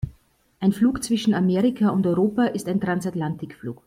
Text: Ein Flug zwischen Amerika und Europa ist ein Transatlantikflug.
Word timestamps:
Ein 0.59 0.73
Flug 0.73 1.03
zwischen 1.03 1.35
Amerika 1.35 1.89
und 1.89 2.07
Europa 2.07 2.45
ist 2.45 2.67
ein 2.67 2.81
Transatlantikflug. 2.81 3.79